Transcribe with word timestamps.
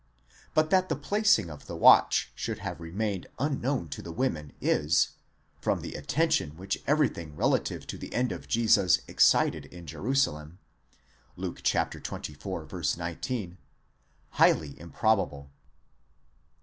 But 0.55 0.71
that 0.71 0.89
the 0.89 0.95
placing 0.95 1.51
of 1.51 1.67
the 1.67 1.75
watch 1.75 2.31
should 2.33 2.57
have 2.57 2.79
remained 2.79 3.27
unknown 3.37 3.87
to 3.89 4.01
the 4.01 4.11
women 4.11 4.51
is, 4.59 5.09
from 5.59 5.81
the 5.81 5.93
attention 5.93 6.57
which 6.57 6.81
everything 6.87 7.35
relative 7.35 7.85
to 7.85 7.99
the 7.99 8.11
end 8.11 8.31
of 8.31 8.47
Jesus 8.47 9.01
excited 9.07 9.65
in 9.65 9.85
Jerusalem 9.85 10.57
(Luke 11.35 11.61
xxiv. 11.61 13.03
18), 13.05 13.59
highly 14.31 14.79
improbable. 14.79 15.51